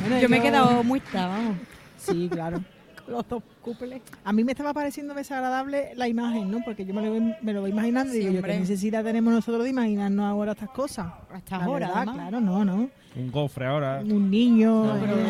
Bueno, 0.00 0.18
Yo 0.22 0.30
me 0.30 0.38
he 0.38 0.40
quedado 0.40 0.82
muerta, 0.82 1.26
vamos. 1.26 1.56
Sí, 1.98 2.26
claro. 2.32 2.58
Los 3.06 3.28
dos 3.28 3.42
cúpules. 3.60 4.00
A 4.24 4.32
mí 4.32 4.44
me 4.44 4.52
estaba 4.52 4.72
pareciendo 4.72 5.12
desagradable 5.12 5.92
la 5.94 6.08
imagen, 6.08 6.50
¿no? 6.50 6.60
Porque 6.64 6.86
yo 6.86 6.94
me 6.94 7.02
lo, 7.02 7.10
voy- 7.10 7.34
me 7.42 7.52
lo 7.52 7.60
voy 7.60 7.70
imaginando 7.70 8.10
y 8.12 8.16
Sí, 8.16 8.18
digo, 8.20 8.32
yo, 8.32 8.38
hombre. 8.38 8.52
¿qué 8.54 8.60
necesidad 8.60 9.04
tenemos 9.04 9.32
nosotros 9.34 9.64
de 9.64 9.70
imaginarnos 9.70 10.24
ahora 10.24 10.52
estas 10.52 10.70
cosas? 10.70 11.06
Hasta 11.32 11.58
La 11.58 11.64
ahora, 11.64 11.88
verdad, 11.88 12.12
claro, 12.14 12.40
no, 12.40 12.64
no. 12.64 12.88
Un 13.16 13.30
cofre 13.30 13.66
ahora. 13.66 14.00
Un 14.00 14.30
niño, 14.30 14.84
No, 14.86 14.96
eh, 14.96 15.00
pero- 15.02 15.18
eh, 15.18 15.26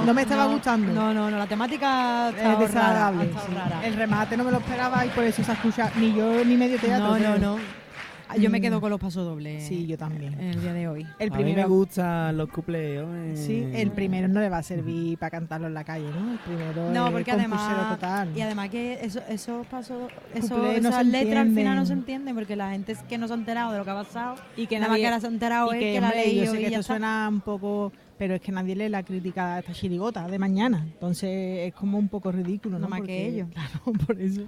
Sí, 0.00 0.06
no 0.06 0.14
me 0.14 0.22
estaba 0.22 0.44
No, 0.44 0.52
gustando. 0.52 0.92
No, 0.92 1.14
no, 1.14 1.30
no, 1.30 1.38
la 1.38 1.46
temática 1.46 2.28
Es 2.28 2.36
rara. 2.44 2.58
desagradable. 2.58 3.24
sí. 3.32 3.54
rara. 3.54 3.86
El 3.86 3.94
remate 3.94 4.36
no 4.36 4.44
me 4.44 4.50
lo 4.52 4.58
esperaba 4.58 5.04
y 5.06 5.08
por 5.08 5.24
eso 5.24 5.42
se 5.42 5.52
escucha 5.52 5.90
ni 5.98 6.14
yo 6.14 6.44
ni 6.44 6.56
medio 6.56 6.78
teatro. 6.78 7.18
No, 7.18 7.18
no, 7.18 7.38
no. 7.38 7.83
Ah, 8.28 8.36
Yo 8.36 8.48
me 8.50 8.58
Mm. 8.58 8.62
quedo 8.62 8.80
con 8.80 8.90
los 8.90 9.00
pasodobles. 9.00 9.62
Sí, 9.64 9.86
yo 9.86 9.98
también. 9.98 10.34
En 10.34 10.48
el 10.50 10.60
día 10.60 10.72
de 10.72 10.88
hoy. 10.88 11.06
El 11.18 11.32
A 11.32 11.36
mí 11.36 11.52
me 11.54 11.64
gustan 11.66 12.36
los 12.36 12.48
hombre. 12.56 13.36
sí, 13.36 13.66
el 13.74 13.90
primero 13.90 14.28
no 14.28 14.40
le 14.40 14.48
va 14.48 14.58
a 14.58 14.62
servir 14.62 15.18
para 15.18 15.30
cantarlo 15.30 15.66
en 15.66 15.74
la 15.74 15.84
calle, 15.84 16.06
¿no? 16.10 16.32
El 16.32 16.38
primero 16.38 16.90
No, 16.90 17.06
es 17.06 17.12
porque 17.12 17.30
además. 17.32 17.90
total. 17.94 18.36
Y 18.36 18.40
además 18.40 18.70
que 18.70 18.98
eso, 19.02 19.20
esos 19.28 19.66
pasos. 19.66 20.10
Eso, 20.34 20.56
no 20.58 20.70
esas 20.70 21.06
letras 21.06 21.46
al 21.46 21.54
final 21.54 21.76
no 21.76 21.86
se 21.86 21.92
entienden 21.92 22.34
porque 22.34 22.56
la 22.56 22.70
gente 22.70 22.92
es 22.92 23.02
que 23.02 23.18
no 23.18 23.26
se 23.26 23.34
ha 23.34 23.36
enterado 23.36 23.72
de 23.72 23.78
lo 23.78 23.84
que 23.84 23.90
ha 23.90 23.94
pasado. 23.94 24.36
y 24.56 24.66
que 24.66 24.78
nada 24.78 24.88
más 24.90 24.98
que 24.98 25.06
ahora 25.06 25.20
se 25.20 25.26
ha 25.26 25.30
enterado 25.30 25.72
y 25.74 25.76
es 25.76 25.82
que, 25.82 25.92
que 25.94 26.00
la 26.00 26.06
hombre, 26.08 26.24
ley 26.26 26.36
yo 26.36 26.50
sé 26.50 26.58
que 26.58 26.66
esto 26.66 26.80
está. 26.80 26.92
suena 26.94 27.28
un 27.28 27.40
poco 27.40 27.92
pero 28.18 28.34
es 28.34 28.40
que 28.40 28.52
nadie 28.52 28.76
lee 28.76 28.88
la 28.88 29.02
crítica 29.02 29.54
a 29.54 29.58
esta 29.58 29.72
chirigota 29.72 30.26
de 30.28 30.38
mañana 30.38 30.82
entonces 30.84 31.68
es 31.68 31.74
como 31.74 31.98
un 31.98 32.08
poco 32.08 32.30
ridículo 32.32 32.78
no 32.78 32.88
Nada 32.88 33.00
más 33.00 33.02
que 33.02 33.26
ellos. 33.26 33.48
claro 33.52 33.80
por 34.06 34.18
eso 34.20 34.42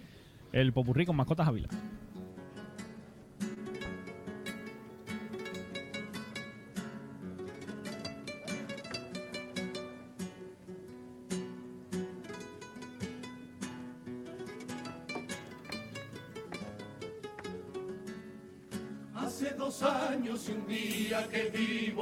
El 0.52 0.73
popurrí 0.73 1.04
con 1.04 1.16
mascotas 1.16 1.47
Ávila. 1.49 1.68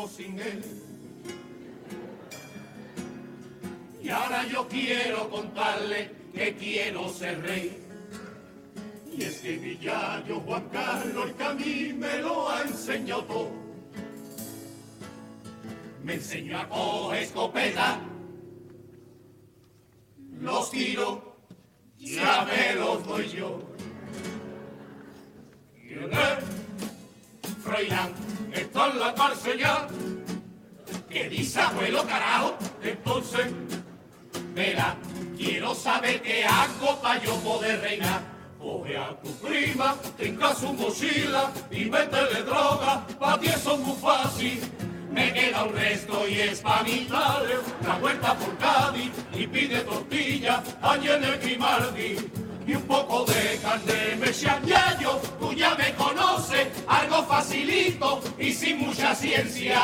Sin 0.09 0.39
él. 0.39 0.65
Y 4.03 4.09
ahora 4.11 4.47
yo 4.47 4.69
quiero 4.69 5.31
contarle 5.31 6.11
que 6.35 6.55
quiero 6.55 7.09
ser 7.09 7.41
rey. 7.43 7.81
Y 9.17 9.23
es 9.23 9.41
que 9.41 9.57
mi 9.57 9.79
yayo 9.79 10.41
Juan 10.41 10.69
Carlos 10.71 11.33
que 11.39 11.45
a 11.45 11.55
mí 11.55 11.93
me 11.97 12.19
lo 12.19 12.51
ha 12.51 12.63
enseñado 12.63 13.25
todo. 13.25 13.51
Me 16.03 16.15
enseñó 16.15 16.59
a 16.59 16.69
coger 16.69 17.23
escopeta, 17.23 17.99
los 20.41 20.71
tiro, 20.71 21.39
ya 21.97 22.45
me 22.45 22.75
los 22.75 23.07
doy 23.07 23.29
yo. 23.29 23.61
Y 25.83 25.95
el 25.95 26.11
Froilán, 27.63 28.13
está 28.61 28.91
en 28.91 29.01
la 29.01 29.15
cárcel 29.15 29.59
ya. 29.59 29.87
Que 31.09 31.29
dice 31.29 31.61
abuelo 31.61 32.05
carajo, 32.07 32.57
entonces, 32.83 33.47
verá, 34.55 34.97
quiero 35.37 35.75
saber 35.75 36.21
qué 36.23 36.45
hago 36.45 37.01
para 37.01 37.23
yo 37.23 37.35
poder 37.37 37.81
reinar. 37.81 38.23
Coge 38.59 38.97
a 38.97 39.11
tu 39.23 39.31
prima, 39.37 39.95
trinca 40.17 40.55
su 40.55 40.73
mochila 40.73 41.53
y 41.71 41.85
métele 41.85 42.43
droga, 42.45 43.07
pa' 43.21 43.39
ti 43.39 43.49
eso 43.49 43.75
es 43.75 43.81
muy 43.81 43.97
fácil. 43.97 44.61
Me 45.13 45.33
queda 45.33 45.65
un 45.65 45.73
resto 45.75 46.27
y 46.27 46.41
es 46.41 46.61
pa' 46.61 46.83
mi 46.83 47.05
dale 47.05 47.57
la 47.87 47.99
vuelta 47.99 48.35
por 48.35 48.57
Cádiz 48.59 49.13
y 49.33 49.47
pide 49.47 49.81
tortilla 49.81 50.63
allí 50.83 51.09
en 51.09 51.25
el 51.25 51.39
Grimaldi. 51.39 52.17
Y 52.67 52.75
un 52.75 52.83
poco 52.83 53.25
de 53.27 53.61
carne 53.63 54.17
me 54.19 54.33
yo, 55.03 55.21
tú 55.39 55.53
ya 55.53 55.75
me 55.75 55.93
conoces, 55.95 56.24
y 58.39 58.53
sin 58.53 58.79
mucha 58.79 59.15
ciencia. 59.15 59.81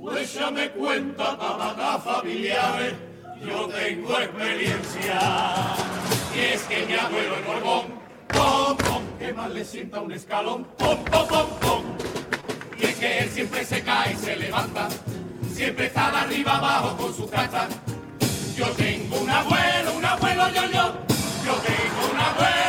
Pues 0.00 0.34
ya 0.34 0.50
me 0.50 0.70
cuenta 0.70 1.36
tabaca 1.36 1.98
familiares, 1.98 2.94
yo 3.44 3.68
tengo 3.68 4.18
experiencia. 4.18 5.20
Y 6.34 6.38
es 6.54 6.62
que 6.62 6.86
mi 6.86 6.94
abuelo 6.94 7.36
el 7.36 7.44
Borbón, 7.44 7.86
pom, 8.28 8.76
pom, 8.76 9.02
que 9.18 9.32
mal 9.32 9.52
le 9.54 9.64
sienta 9.64 10.00
un 10.00 10.12
escalón, 10.12 10.64
pom, 10.78 11.04
pom, 11.04 11.28
pom, 11.28 11.50
pom. 11.60 11.84
Y 12.78 12.84
es 12.84 12.96
que 12.96 13.18
él 13.18 13.30
siempre 13.30 13.64
se 13.64 13.82
cae 13.82 14.12
y 14.12 14.16
se 14.16 14.36
levanta, 14.36 14.88
siempre 15.52 15.86
está 15.86 16.10
de 16.10 16.16
arriba 16.18 16.56
abajo 16.56 16.96
con 16.96 17.14
su 17.14 17.28
casa. 17.28 17.68
Yo 18.56 18.66
tengo 18.70 19.20
un 19.20 19.30
abuelo, 19.30 19.92
un 19.96 20.04
abuelo 20.04 20.48
yo, 20.48 20.62
yo, 20.66 20.94
yo 21.44 21.52
tengo 21.52 22.12
un 22.12 22.20
abuelo, 22.20 22.65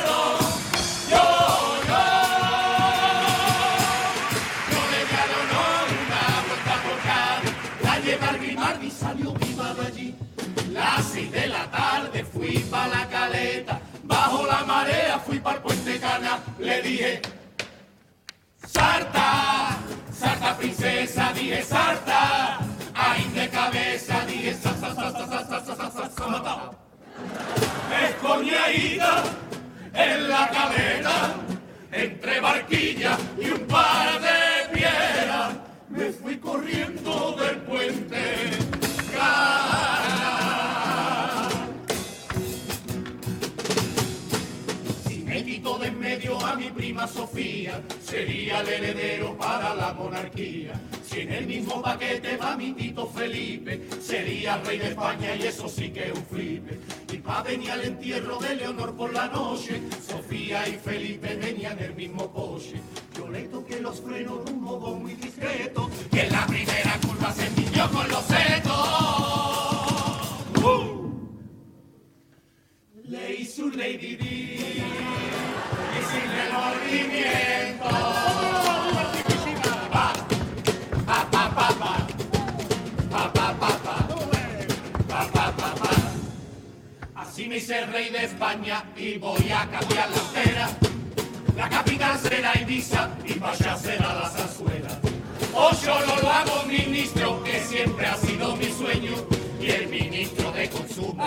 pa' 12.70 12.88
la 12.88 13.08
caleta, 13.08 13.80
bajo 14.04 14.46
la 14.46 14.64
marea 14.66 15.20
fui 15.20 15.40
para 15.40 15.58
el 15.58 15.62
puente 15.64 16.00
cana, 16.00 16.40
le 16.60 16.82
dije, 16.82 17.22
Sarta, 18.66 19.78
Sarta 20.12 20.58
princesa, 20.58 21.32
dije 21.34 21.64
Sarta, 21.64 22.60
ahí 22.94 23.24
de 23.34 23.50
cabeza, 23.50 24.26
dije 24.28 24.54
Sarta, 24.54 24.94
Sarta, 24.94 25.28
Sarta, 25.28 25.66
Sarta, 25.66 25.92
Sarta, 25.92 26.72
en 29.94 30.30
la 30.30 30.50
cadena, 30.50 31.34
entre 31.92 32.40
barquilla 32.40 33.18
y 33.40 33.50
un 33.50 33.68
par 33.68 34.22
de 34.22 34.37
mi 47.08 47.14
Sofía, 47.14 47.82
sería 48.04 48.62
el 48.62 48.68
heredero 48.68 49.38
para 49.38 49.74
la 49.76 49.94
monarquía. 49.94 50.80
Si 51.06 51.22
en 51.22 51.32
el 51.32 51.48
mismo 51.48 51.82
paquete 51.82 52.38
va 52.38 52.58
mi 52.58 52.74
Tito 52.74 53.08
Felipe, 53.08 53.88
sería 54.02 54.58
rey 54.58 54.78
de 54.78 54.90
España 54.90 55.36
y 55.36 55.44
eso 55.44 55.68
sí 55.68 55.90
que 55.90 56.08
es 56.08 56.12
un 56.14 56.26
flipe. 56.26 56.80
Y 57.12 57.18
pa' 57.18 57.44
venir 57.44 57.72
al 57.72 57.84
entierro 57.84 58.38
de 58.40 58.56
Leonor 58.56 58.96
por 58.96 59.14
la 59.14 59.28
noche, 59.28 59.82
Sofía 60.06 60.68
y 60.68 60.74
Felipe 60.74 61.36
venían 61.36 61.78
en 61.80 61.86
el 61.86 61.96
mismo 61.96 62.32
coche. 62.32 62.76
Yo 63.16 63.30
le 63.30 63.48
los 63.82 64.02
frenos 64.02 64.46
de 64.46 64.52
un 64.52 64.62
y 89.08 89.18
voy 89.18 89.50
a 89.52 89.66
cambiar 89.70 90.10
la 90.10 90.18
entera. 90.18 90.70
La 91.56 91.70
capital 91.70 92.20
será 92.20 92.60
Ibiza 92.60 93.10
y 93.24 93.40
vaya 93.40 93.78
será 93.78 94.14
la 94.14 94.30
zarzuela. 94.30 95.00
O 95.54 95.72
yo 95.84 96.06
no 96.06 96.22
lo 96.22 96.30
hago 96.30 96.64
ministro, 96.68 97.42
que 97.44 97.62
siempre 97.62 98.06
ha 98.06 98.18
sido 98.18 98.56
mi 98.58 98.66
sueño. 98.66 99.14
Y 99.62 99.72
el 99.72 99.88
ministro 99.88 100.52
de 100.52 100.70
consumo 100.70 101.26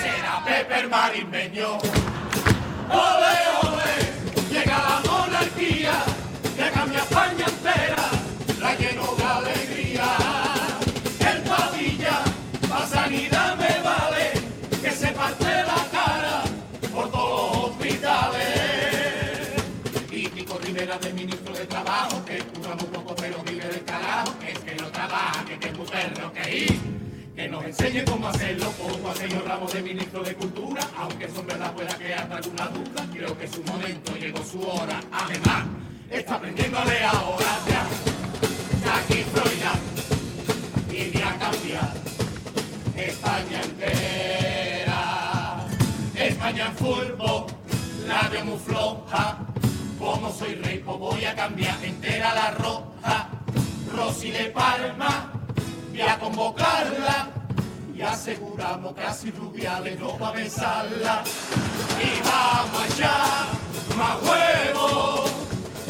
será 0.00 0.42
Pepe 0.44 0.86
Marimbeño. 0.88 1.78
Que 27.36 27.48
nos 27.48 27.64
enseñe 27.64 28.04
cómo 28.04 28.28
hacerlo, 28.28 28.72
como 28.72 29.10
a 29.10 29.14
señor 29.14 29.44
Ramos 29.46 29.72
de 29.72 29.82
ministro 29.82 30.22
de 30.22 30.34
Cultura, 30.34 30.80
aunque 30.96 31.26
eso 31.26 31.40
en 31.40 31.46
verdad 31.46 31.72
pueda 31.72 31.94
crear 31.96 32.32
alguna 32.32 32.66
duda, 32.66 33.06
creo 33.12 33.38
que 33.38 33.46
su 33.46 33.62
momento 33.62 34.16
llegó 34.16 34.44
su 34.44 34.60
hora. 34.60 35.00
Además, 35.12 35.66
está 36.10 36.34
aprendiéndole 36.34 37.04
ahora 37.04 37.58
ya. 37.68 37.86
Jackie 38.84 39.24
Freud 39.32 39.58
viene 40.90 41.22
a 41.22 41.38
cambiar 41.38 41.92
España 42.96 43.60
entera. 43.62 45.00
España 46.14 46.66
en 46.66 46.76
fútbol, 46.76 47.46
la 48.06 48.28
veo 48.28 48.44
muy. 48.44 48.58
Como 49.98 50.32
soy 50.32 50.54
rey, 50.54 50.78
pues 50.84 50.98
voy 50.98 51.24
a 51.24 51.34
cambiar 51.34 51.76
entera 51.84 52.34
la 52.34 52.50
roja. 52.52 53.28
Rosy 53.94 54.30
de 54.30 54.44
Palma, 54.46 55.08
a 55.08 55.17
convocarla. 56.28 57.30
Y 57.94 58.02
aseguramos 58.02 58.94
que 58.94 59.02
así 59.02 59.30
Rubiales 59.30 59.98
no 59.98 60.18
va 60.18 60.28
a 60.28 60.32
besarla. 60.32 61.24
Y 62.00 62.22
vamos 62.22 62.82
allá, 62.92 63.46
más 63.96 64.16
huevos, 64.22 65.32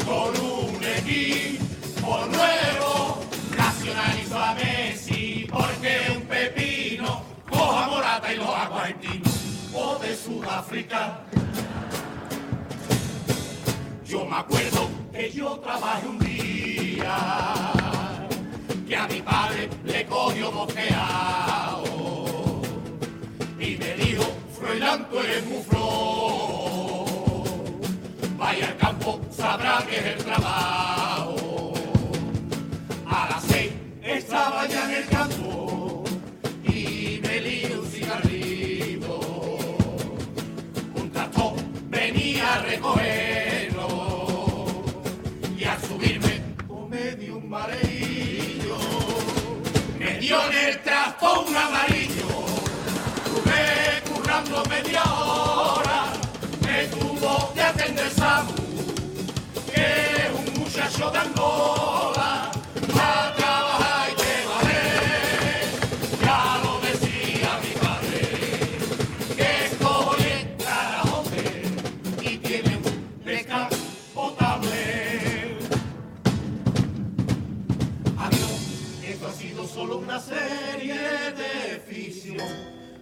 con 0.05 0.45
un 0.45 0.83
equipo 0.83 2.25
nuevo. 2.25 3.19
Nacionalizo 3.55 4.39
a 4.39 4.53
Messi 4.55 5.47
porque 5.51 6.13
un 6.15 6.23
pepino 6.23 7.21
coja 7.49 7.87
morata 7.87 8.33
y 8.33 8.37
los 8.37 8.49
argentinos 8.49 9.33
o 9.73 9.99
de 9.99 10.15
Sudáfrica. 10.15 11.19
Yo 14.05 14.25
me 14.25 14.37
acuerdo 14.37 14.89
que 15.11 15.31
yo 15.31 15.59
trabajé 15.59 16.07
un 16.07 16.17
día 16.17 17.78
que 18.89 18.95
a 18.95 19.07
mi 19.07 19.21
padre 19.21 19.69
le 19.85 20.03
cogió 20.07 20.51
bosqueado 20.51 21.83
y 23.59 23.77
me 23.77 23.93
dijo, 23.93 24.23
Froilán, 24.59 25.07
tú 25.09 25.19
eres 25.19 25.45
muy. 25.45 25.59
Vaya 28.35 28.67
al 28.69 28.77
campo, 28.77 29.21
sabrá 29.29 29.85
que 29.87 29.97
es 29.97 30.05
el 30.05 30.23
trabajo. 30.25 31.73
A 33.05 33.29
las 33.29 33.43
seis 33.43 33.71
estaba 34.01 34.65
ya 34.67 34.85
en 34.85 35.03
el 35.03 35.09
campo 35.09 35.58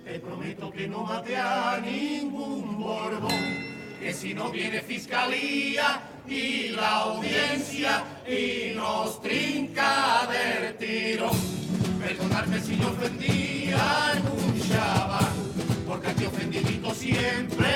Te 0.07 0.19
prometo 0.21 0.71
que 0.71 0.87
no 0.87 1.03
mate 1.03 1.35
a 1.35 1.81
ningún 1.83 2.79
borbón. 2.79 3.29
Que 3.99 4.13
si 4.13 4.33
no 4.33 4.49
viene 4.49 4.81
fiscalía 4.81 6.01
y 6.25 6.69
la 6.69 6.99
audiencia 6.99 8.05
y 8.25 8.73
nos 8.73 9.21
trinca 9.21 10.25
del 10.31 10.77
tiro. 10.77 11.29
Perdonadme 11.99 12.61
si 12.61 12.77
yo 12.77 12.87
ofendía 12.87 14.13
en 14.15 14.27
un 14.27 14.69
chaval, 14.69 15.33
porque 15.85 16.07
aquí 16.07 16.25
ofendidito 16.25 16.95
siempre 16.95 17.67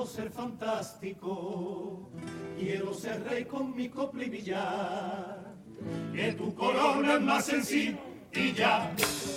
quiero 0.00 0.06
ser 0.06 0.30
fantástico. 0.30 2.08
Quiero 2.58 2.94
ser 2.94 3.22
rey 3.24 3.44
con 3.44 3.76
mi 3.76 3.88
copla 3.90 4.24
y 4.24 4.30
billar, 4.30 5.54
que 6.14 6.32
tu 6.32 6.54
corona 6.54 7.14
es 7.14 7.20
más 7.20 7.44
sencilla. 7.44 8.90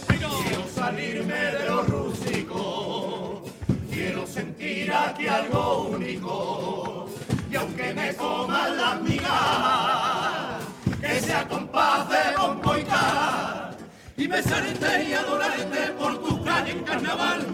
Quiero 0.07 0.67
salirme 0.73 1.33
de 1.33 1.65
lo 1.67 1.83
rústico, 1.83 3.43
quiero 3.91 4.25
sentir 4.25 4.93
aquí 4.93 5.27
algo 5.27 5.89
único. 5.89 7.09
Y 7.51 7.55
aunque 7.55 7.93
me 7.93 8.15
coman 8.15 8.77
las 8.77 9.01
migajas, 9.01 10.63
que 11.01 11.19
sea 11.19 11.47
compás 11.47 12.09
de 12.09 12.37
bombo 12.37 12.77
y 12.77 14.23
y 14.23 14.27
besarte 14.27 15.03
y 15.09 15.13
adorarte 15.13 15.91
por 15.97 16.23
tu 16.23 16.41
calle 16.43 16.71
en 16.71 16.83
carnaval, 16.83 17.47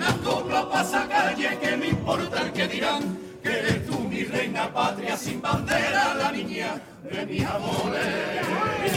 con 0.00 0.06
las 0.06 0.14
coplas 0.18 0.64
pasacalle, 0.66 1.58
que 1.58 1.76
me 1.76 1.88
importa 1.88 2.42
el 2.42 2.52
que 2.52 2.68
dirán, 2.68 3.18
que 3.42 3.50
eres 3.50 3.86
tú 3.86 3.98
mi 4.00 4.24
reina 4.24 4.72
patria 4.72 5.16
sin 5.16 5.40
bandera, 5.40 6.14
la 6.14 6.32
niña 6.32 6.80
de 7.02 7.26
mis 7.26 7.44
amores. 7.44 8.89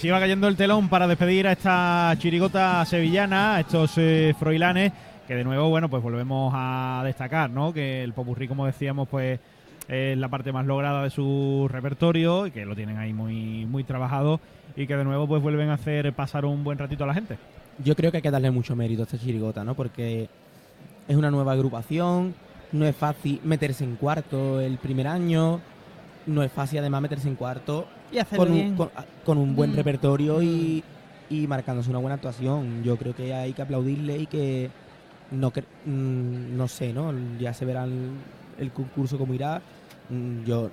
Así 0.00 0.08
va 0.08 0.18
cayendo 0.18 0.48
el 0.48 0.56
telón 0.56 0.88
para 0.88 1.06
despedir 1.06 1.46
a 1.46 1.52
esta 1.52 2.14
chirigota 2.16 2.82
sevillana, 2.86 3.56
a 3.56 3.60
estos 3.60 3.98
eh, 3.98 4.34
froilanes, 4.38 4.92
que 5.28 5.34
de 5.34 5.44
nuevo, 5.44 5.68
bueno, 5.68 5.90
pues 5.90 6.02
volvemos 6.02 6.54
a 6.56 7.02
destacar, 7.04 7.50
¿no? 7.50 7.74
Que 7.74 8.02
el 8.02 8.14
popurrí, 8.14 8.48
como 8.48 8.64
decíamos, 8.64 9.08
pues 9.10 9.38
es 9.88 10.16
la 10.16 10.28
parte 10.28 10.52
más 10.52 10.64
lograda 10.64 11.02
de 11.02 11.10
su 11.10 11.68
repertorio 11.70 12.46
y 12.46 12.50
que 12.50 12.64
lo 12.64 12.74
tienen 12.74 12.96
ahí 12.96 13.12
muy, 13.12 13.66
muy 13.66 13.84
trabajado 13.84 14.40
y 14.74 14.86
que 14.86 14.96
de 14.96 15.04
nuevo 15.04 15.28
pues 15.28 15.42
vuelven 15.42 15.68
a 15.68 15.74
hacer 15.74 16.14
pasar 16.14 16.46
un 16.46 16.64
buen 16.64 16.78
ratito 16.78 17.04
a 17.04 17.08
la 17.08 17.12
gente. 17.12 17.36
Yo 17.84 17.94
creo 17.94 18.10
que 18.10 18.16
hay 18.16 18.22
que 18.22 18.30
darle 18.30 18.50
mucho 18.50 18.74
mérito 18.74 19.02
a 19.02 19.04
esta 19.04 19.18
chirigota, 19.18 19.64
¿no? 19.64 19.74
Porque 19.74 20.30
es 21.08 21.14
una 21.14 21.30
nueva 21.30 21.52
agrupación, 21.52 22.34
no 22.72 22.86
es 22.86 22.96
fácil 22.96 23.38
meterse 23.44 23.84
en 23.84 23.96
cuarto 23.96 24.62
el 24.62 24.78
primer 24.78 25.08
año, 25.08 25.60
no 26.26 26.42
es 26.42 26.52
fácil 26.52 26.78
además 26.80 27.02
meterse 27.02 27.28
en 27.28 27.34
cuarto 27.36 27.86
Y 28.12 28.18
con 28.36 28.52
bien. 28.52 28.70
un, 28.70 28.76
con, 28.76 28.90
con 29.24 29.38
un 29.38 29.54
buen 29.56 29.72
Mm. 29.72 29.76
repertorio 29.76 30.42
y, 30.42 30.82
y 31.28 31.46
marcándose 31.46 31.90
una 31.90 31.98
buena 31.98 32.14
actuación. 32.16 32.82
Yo 32.82 32.96
creo 32.96 33.14
que 33.14 33.32
hay 33.34 33.52
que 33.52 33.62
aplaudirle 33.62 34.18
y 34.18 34.26
que 34.26 34.70
no, 35.30 35.50
mm, 35.86 36.56
no 36.56 36.68
sé, 36.68 36.92
¿no? 36.92 37.12
Ya 37.38 37.52
se 37.54 37.64
verá 37.64 37.84
el, 37.84 38.10
el 38.58 38.70
concurso 38.72 39.18
cómo 39.18 39.34
irá. 39.34 39.60
Mm, 40.08 40.44
Yo, 40.44 40.70